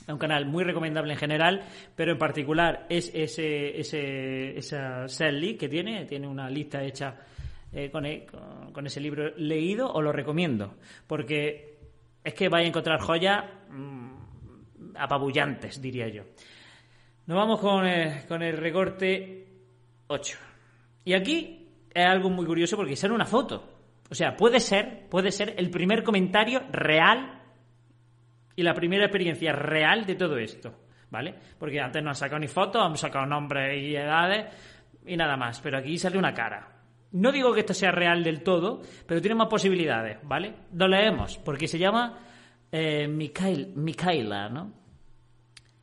[0.01, 1.63] Es un canal muy recomendable en general,
[1.95, 7.17] pero en particular es ese, ese, esa setlist que tiene, tiene una lista hecha
[7.73, 10.75] eh, con, e- con- con ese libro leído, os lo recomiendo,
[11.07, 11.77] porque
[12.23, 16.23] es que vais a encontrar joyas mm, apabullantes, diría yo.
[17.25, 17.83] Nos vamos con
[18.27, 19.47] con el recorte
[20.07, 20.37] 8.
[21.03, 21.66] Y aquí
[21.97, 23.63] es algo muy curioso porque sale una foto.
[24.09, 27.41] O sea, puede ser, puede ser el primer comentario real
[28.55, 30.73] y la primera experiencia real de todo esto,
[31.09, 31.33] ¿vale?
[31.57, 34.45] Porque antes no han sacado ni fotos, han sacado nombres y edades
[35.05, 36.67] y nada más, pero aquí sale una cara.
[37.13, 40.53] No digo que esto sea real del todo, pero tiene más posibilidades, ¿vale?
[40.73, 42.19] Lo leemos, porque se llama
[42.71, 44.71] eh, Mikhail, Mikhaila, ¿no?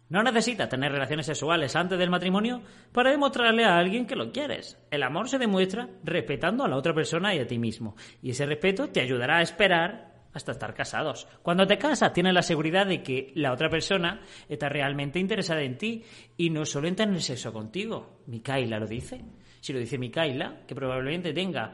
[0.08, 2.60] No necesitas tener relaciones sexuales antes del matrimonio
[2.92, 4.78] para demostrarle a alguien que lo quieres.
[4.90, 7.96] El amor se demuestra respetando a la otra persona y a ti mismo.
[8.22, 11.26] Y ese respeto te ayudará a esperar hasta estar casados.
[11.42, 15.78] Cuando te casas, tienes la seguridad de que la otra persona está realmente interesada en
[15.78, 16.04] ti
[16.36, 18.20] y no solo en tener sexo contigo.
[18.26, 19.24] Micaela lo dice.
[19.60, 21.72] Si lo dice Micaela, que probablemente tenga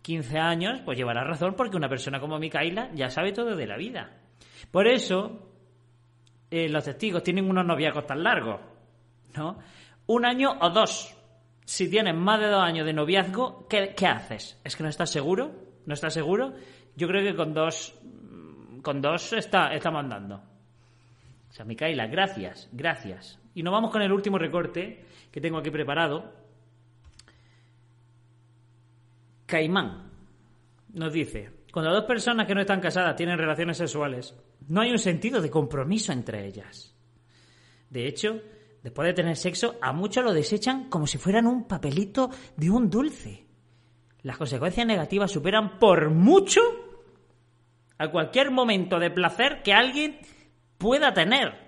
[0.00, 3.76] 15 años, pues llevará razón porque una persona como Micaela ya sabe todo de la
[3.76, 4.22] vida.
[4.70, 5.55] Por eso,
[6.50, 8.60] eh, los testigos tienen unos noviazgos tan largos,
[9.36, 9.58] ¿no?
[10.06, 11.12] Un año o dos.
[11.64, 14.60] Si tienes más de dos años de noviazgo, ¿qué, qué haces?
[14.62, 15.52] ¿Es que no estás seguro?
[15.84, 16.54] ¿No estás seguro?
[16.94, 17.98] Yo creo que con dos,
[18.82, 20.36] con dos está, estamos andando.
[20.36, 23.40] O sea, Micaela, gracias, gracias.
[23.54, 26.32] Y nos vamos con el último recorte que tengo aquí preparado.
[29.46, 30.10] Caimán
[30.92, 34.34] nos dice, cuando dos personas que no están casadas tienen relaciones sexuales,
[34.66, 36.96] no hay un sentido de compromiso entre ellas.
[37.90, 38.40] De hecho,
[38.82, 42.88] después de tener sexo, a muchos lo desechan como si fueran un papelito de un
[42.88, 43.44] dulce.
[44.22, 46.62] Las consecuencias negativas superan por mucho
[47.98, 50.18] a cualquier momento de placer que alguien
[50.78, 51.65] pueda tener.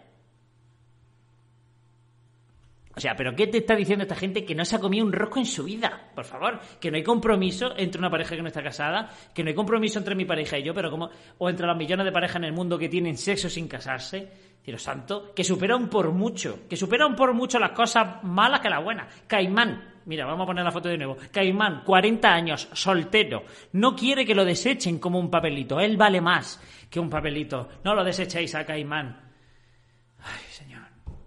[2.99, 5.13] O sea, ¿pero qué te está diciendo esta gente que no se ha comido un
[5.13, 6.11] rosco en su vida?
[6.17, 9.51] Por favor, que no hay compromiso entre una pareja que no está casada, que no
[9.51, 11.09] hay compromiso entre mi pareja y yo, pero como
[11.39, 14.29] o entre los millones de parejas en el mundo que tienen sexo sin casarse,
[14.65, 18.83] cielo santo, que superan por mucho, que superan por mucho las cosas malas que las
[18.83, 19.07] buenas.
[19.29, 21.19] Caimán, mira, vamos a poner la foto de nuevo.
[21.31, 26.61] Caimán, 40 años, soltero, no quiere que lo desechen como un papelito, él vale más
[26.91, 27.69] que un papelito.
[27.85, 29.28] No lo desechéis a Caimán.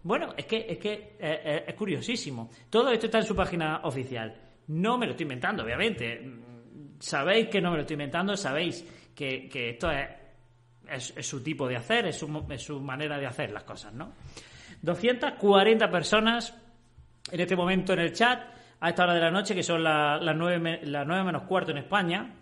[0.03, 2.49] Bueno, es que, es que eh, eh, es curiosísimo.
[2.69, 4.35] Todo esto está en su página oficial.
[4.67, 6.21] No me lo estoy inventando, obviamente.
[6.99, 8.85] Sabéis que no me lo estoy inventando, sabéis
[9.15, 14.13] que, esto es, su tipo de hacer, es su, manera de hacer las cosas, ¿no?
[14.81, 16.57] 240 personas
[17.31, 18.41] en este momento en el chat,
[18.79, 21.71] a esta hora de la noche, que son la- las 9, las 9 menos cuarto
[21.71, 22.33] en España.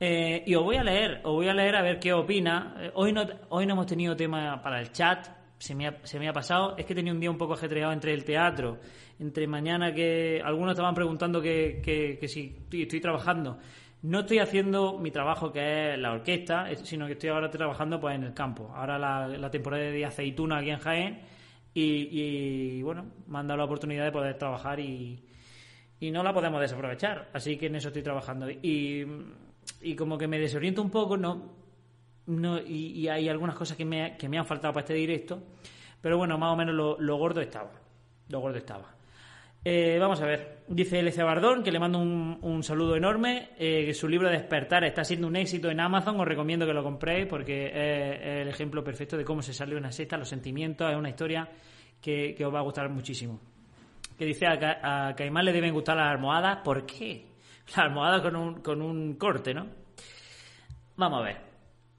[0.00, 2.90] Eh, y os voy a leer, os voy a leer a ver qué opina.
[2.94, 5.26] Hoy, no, hoy no hemos tenido tema para el chat,
[5.58, 6.76] se me, ha, se me ha pasado.
[6.76, 8.78] Es que tenía un día un poco ajetreado entre el teatro,
[9.18, 13.58] entre mañana que algunos estaban preguntando que, que- que si estoy, trabajando.
[14.02, 17.98] No estoy haciendo mi trabajo que es la orquesta, es- sino que estoy ahora trabajando
[17.98, 18.70] pues en el campo.
[18.74, 21.20] Ahora la, la temporada de aceituna aquí en Jaén
[21.74, 22.08] y,
[22.78, 25.18] y, bueno, me han dado la oportunidad de poder trabajar y,
[26.00, 27.28] y no la podemos desaprovechar.
[27.32, 28.50] Así que en eso estoy trabajando.
[28.50, 29.04] Y,
[29.82, 31.65] y como que me desoriento un poco, no,
[32.26, 35.42] no y, hay algunas cosas que me, que me han faltado para este directo,
[36.00, 37.70] pero bueno, más o menos lo, gordo estaba.
[38.28, 38.94] Lo gordo estaba.
[39.64, 41.22] Eh, vamos a ver, dice L.C.
[41.22, 45.26] Bardón, que le mando un, un saludo enorme, eh, que su libro Despertar está siendo
[45.26, 49.24] un éxito en Amazon, os recomiendo que lo compréis porque es, el ejemplo perfecto de
[49.24, 51.48] cómo se sale una secta, los sentimientos, es una historia
[52.00, 53.40] que, os va a gustar muchísimo.
[54.16, 57.26] Que dice a, a Caimán le deben gustar las almohadas, ¿por qué?
[57.68, 59.66] Las almohadas con un, con un corte, ¿no?
[60.96, 61.45] Vamos a ver.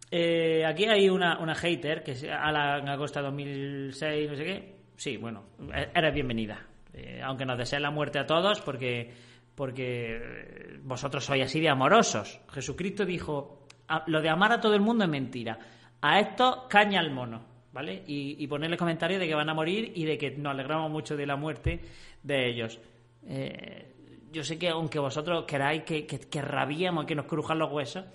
[0.09, 4.75] Eh, aquí hay una, una hater que es Alan Agosta 2006, no sé qué.
[4.95, 5.43] Sí, bueno,
[5.73, 6.65] e- eres bienvenida.
[6.93, 9.11] Eh, aunque nos deseen la muerte a todos, porque,
[9.53, 12.39] porque eh, vosotros sois así de amorosos.
[12.49, 15.59] Jesucristo dijo: "A- Lo de amar a todo el mundo es mentira.
[16.01, 17.43] A esto caña al mono,
[17.73, 18.03] ¿vale?
[18.07, 21.17] Y, y ponerle comentarios de que van a morir y de que nos alegramos mucho
[21.17, 21.81] de la muerte
[22.23, 22.79] de ellos.
[23.27, 23.93] Eh,
[24.31, 28.05] yo sé que aunque vosotros queráis que, que, que rabiemos, que nos crujan los huesos,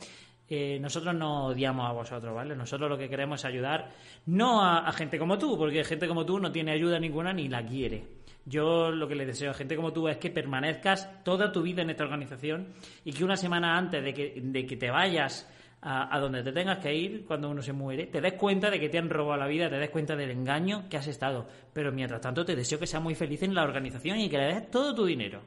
[0.80, 2.54] nosotros no odiamos a vosotros, ¿vale?
[2.54, 3.90] Nosotros lo que queremos es ayudar,
[4.26, 7.48] no a, a gente como tú, porque gente como tú no tiene ayuda ninguna ni
[7.48, 8.04] la quiere.
[8.44, 11.82] Yo lo que le deseo a gente como tú es que permanezcas toda tu vida
[11.82, 12.68] en esta organización
[13.04, 15.48] y que una semana antes de que, de que te vayas
[15.80, 18.80] a, a donde te tengas que ir cuando uno se muere, te des cuenta de
[18.80, 21.46] que te han robado la vida, te des cuenta del engaño que has estado.
[21.72, 24.54] Pero mientras tanto te deseo que seas muy feliz en la organización y que le
[24.54, 25.40] des todo tu dinero.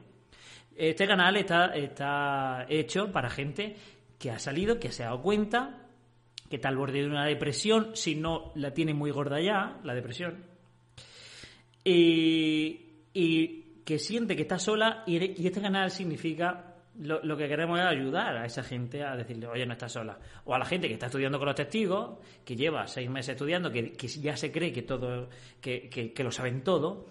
[0.74, 3.76] Este canal está, está hecho para gente
[4.18, 5.86] que ha salido, que se ha dado cuenta,
[6.48, 9.94] que está al borde de una depresión, si no la tiene muy gorda ya, la
[9.94, 10.44] depresión,
[11.84, 18.36] y, que siente que está sola y, este canal significa lo, que queremos es ayudar
[18.38, 20.18] a esa gente a decirle, oye, no estás sola.
[20.46, 23.70] O a la gente que está estudiando con los testigos, que lleva seis meses estudiando,
[23.70, 25.28] que, ya se cree que todo,
[25.60, 27.06] que, que- que lo saben todo,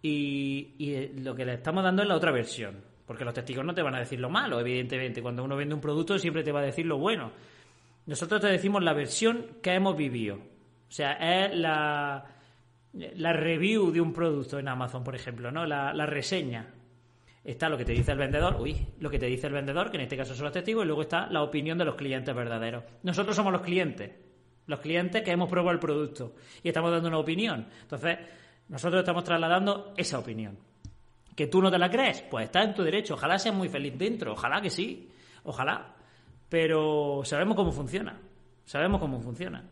[0.00, 2.91] y, y, lo que le estamos dando es la otra versión.
[3.12, 5.20] Porque los testigos no te van a decir lo malo, evidentemente.
[5.20, 7.30] Cuando uno vende un producto siempre te va a decir lo bueno.
[8.06, 10.36] Nosotros te decimos la versión que hemos vivido.
[10.36, 12.24] O sea, es la,
[12.94, 15.66] review de un producto en Amazon, por ejemplo, ¿no?
[15.66, 16.72] La, la reseña.
[17.44, 19.98] Está lo que te dice el vendedor, uy, lo que te dice el vendedor, que
[19.98, 22.82] en este caso son los testigos, y luego está la opinión de los clientes verdaderos.
[23.02, 24.10] Nosotros somos los clientes,
[24.68, 27.66] los clientes que hemos probado el producto y estamos dando una opinión.
[27.82, 28.16] Entonces,
[28.70, 30.71] nosotros estamos trasladando esa opinión.
[31.34, 32.22] ¿Que tú no te la crees?
[32.22, 33.14] Pues está en tu derecho.
[33.14, 34.32] Ojalá seas muy feliz dentro.
[34.32, 35.10] Ojalá que sí.
[35.44, 35.94] Ojalá.
[36.48, 38.20] Pero sabemos cómo funciona.
[38.64, 39.64] Sabemos cómo funciona.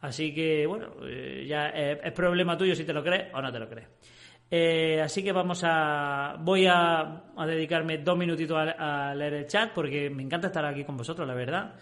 [0.00, 3.52] Así que, bueno, eh, ya eh, es problema tuyo si te lo crees o no
[3.52, 3.88] te lo crees.
[4.50, 6.36] Eh, así que vamos a.
[6.40, 10.84] Voy a, dedicarme dos minutitos a, a leer el chat porque me encanta estar aquí
[10.84, 11.74] con vosotros, la verdad.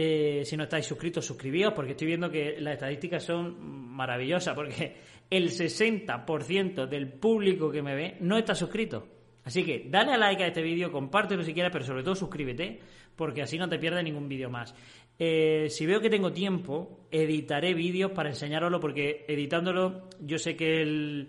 [0.00, 3.56] Eh, si no estáis suscritos, suscribíos, porque estoy viendo que las estadísticas son
[3.96, 4.96] maravillosas, porque
[5.30, 9.06] el 60% del público que me ve no está suscrito.
[9.44, 12.80] Así que dale a like a este vídeo, compártelo si quieres, pero sobre todo suscríbete,
[13.16, 14.74] porque así no te pierdes ningún vídeo más.
[15.18, 20.82] Eh, si veo que tengo tiempo, editaré vídeos para enseñároslo, porque editándolo yo sé que,
[20.82, 21.28] el,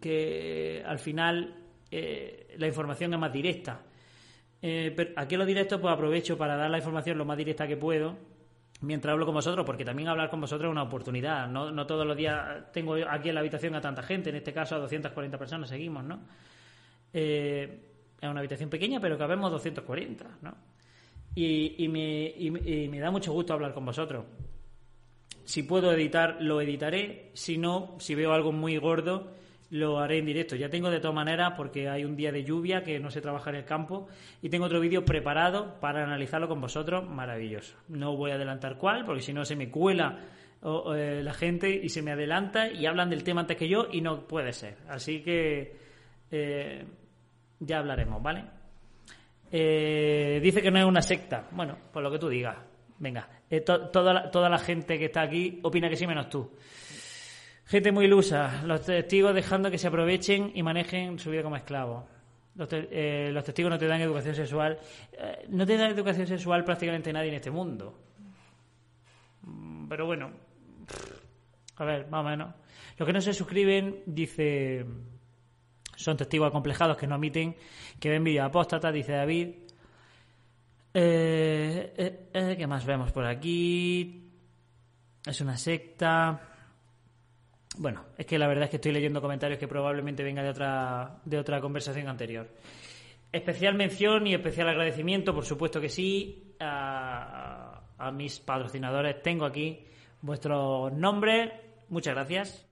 [0.00, 3.84] que al final eh, la información es más directa.
[4.62, 7.66] Eh, pero aquí en los directos pues aprovecho para dar la información lo más directa
[7.66, 8.16] que puedo
[8.84, 11.48] mientras hablo con vosotros, porque también hablar con vosotros es una oportunidad.
[11.48, 14.52] No, no todos los días tengo aquí en la habitación a tanta gente, en este
[14.52, 16.20] caso a 240 personas seguimos, ¿no?
[17.12, 17.80] Eh,
[18.20, 20.54] es una habitación pequeña, pero cabemos 240, ¿no?
[21.36, 24.24] Y, me da mucho gusto hablar con vosotros.
[25.44, 27.30] Si puedo editar, lo editaré.
[27.34, 29.32] Si no, si veo algo muy gordo,
[29.76, 30.54] lo haré en directo.
[30.54, 33.50] Ya tengo de todas maneras, porque hay un día de lluvia que no se trabaja
[33.50, 34.06] en el campo,
[34.40, 37.76] y tengo otro vídeo preparado para analizarlo con vosotros, maravilloso.
[37.88, 40.20] No voy a adelantar cuál, porque si no se me cuela
[40.94, 44.00] eh, la gente y se me adelanta y hablan del tema antes que yo y
[44.00, 44.76] no puede ser.
[44.88, 45.76] Así que
[46.30, 46.84] eh,
[47.58, 48.44] ya hablaremos, ¿vale?
[49.50, 51.48] Eh, dice que no es una secta.
[51.50, 52.56] Bueno, por lo que tú digas.
[52.98, 53.28] Venga,
[53.66, 56.48] to- toda, la, toda la gente que está aquí opina que sí, menos tú.
[57.66, 58.62] Gente muy ilusa.
[58.64, 62.04] Los testigos dejando que se aprovechen y manejen su vida como esclavos.
[62.56, 64.78] Los, eh, testigos no te dan educación sexual.
[65.12, 67.98] Eh, no te da educación sexual prácticamente nadie en este mundo.
[69.42, 70.30] Mm, Pero bueno,
[71.76, 72.54] a ver, más o menos.
[72.96, 74.84] Los que no se suscriben, dice,
[75.96, 77.56] son testigos acomplejados que no admiten
[77.98, 79.48] que ven vídeos apóstatas, dice David.
[80.92, 84.30] Eh, eh, ¿Qué más vemos por aquí?
[85.26, 86.53] Es una secta.
[87.76, 91.20] Bueno, es que la verdad es que estoy leyendo comentarios que probablemente vengan de otra,
[91.24, 92.48] de otra conversación anterior.
[93.32, 97.80] Especial mención y especial agradecimiento, por supuesto que sí, a,
[98.12, 99.22] mis patrocinadores.
[99.22, 99.84] Tengo aquí
[100.20, 101.50] vuestros nombres.
[101.88, 102.70] Muchas gracias.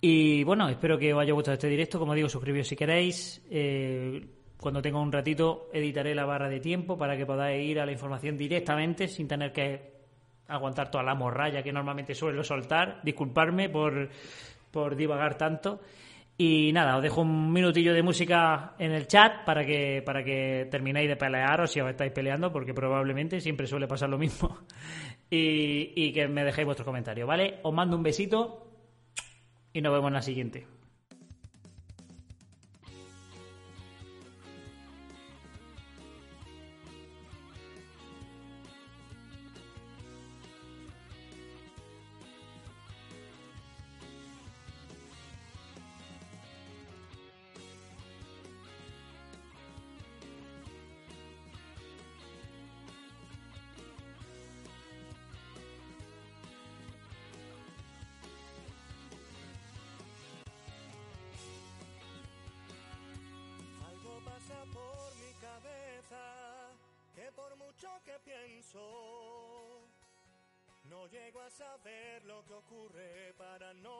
[0.00, 1.98] Y bueno, espero que os haya gustado este directo.
[2.00, 3.46] Como digo, suscribíos si queréis.
[3.50, 7.86] Eh, cuando tenga un ratito, editaré la barra de tiempo para que podáis ir a
[7.86, 10.00] la información directamente sin tener que
[10.48, 13.00] aguantar toda la morralla que normalmente suelo soltar.
[13.02, 14.10] Disculparme por,
[14.70, 15.80] por divagar tanto.
[16.36, 20.68] Y nada, os dejo un minutillo de música en el chat para que, para que
[20.70, 24.58] terminéis de pelearos si os estáis peleando, porque probablemente siempre suele pasar lo mismo.
[25.32, 27.60] Y, y que me dejéis vuestros comentarios, ¿vale?
[27.62, 28.66] Os mando un besito
[29.72, 30.79] y nos vemos en la siguiente.
[68.18, 69.88] Pienso,
[70.84, 73.99] no llego a saber lo que ocurre para no.